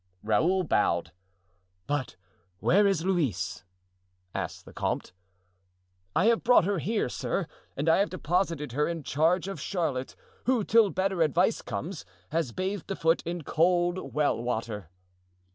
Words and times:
Raoul 0.23 0.63
bowed. 0.63 1.11
"But 1.85 2.15
where 2.57 2.87
is 2.87 3.05
Louise?" 3.05 3.63
asked 4.33 4.65
the 4.65 4.73
comte. 4.73 5.13
"I 6.15 6.25
have 6.25 6.43
brought 6.43 6.65
her 6.65 6.79
here, 6.79 7.07
sir, 7.07 7.45
and 7.77 7.87
I 7.87 7.97
have 7.97 8.09
deposited 8.09 8.71
her 8.71 8.87
in 8.87 9.03
charge 9.03 9.47
of 9.47 9.61
Charlotte, 9.61 10.15
who, 10.45 10.63
till 10.63 10.89
better 10.89 11.21
advice 11.21 11.61
comes, 11.61 12.03
has 12.31 12.51
bathed 12.51 12.87
the 12.87 12.95
foot 12.95 13.21
in 13.27 13.43
cold 13.43 14.15
well 14.15 14.41
water." 14.41 14.89